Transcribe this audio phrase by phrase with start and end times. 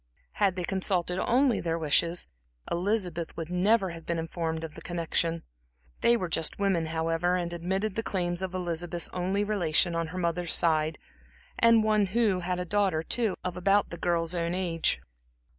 [0.31, 2.25] Had they consulted only their wishes,
[2.71, 5.43] Elizabeth would never have been informed of the connection.
[5.99, 10.17] They were just women, however, and admitted the claims of Elizabeth's only relation on her
[10.17, 10.97] mother's side,
[11.59, 14.99] and one who had a daughter, too, of about the girl's own age.